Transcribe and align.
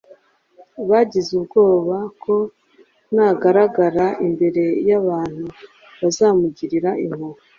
Bagize 0.89 1.29
ubwoba 1.39 1.97
ko 2.23 2.35
nagaragara 3.13 4.05
imbere 4.27 4.63
y’abantu 4.89 5.45
bazamugirira 6.01 6.89
impuhwe 7.05 7.41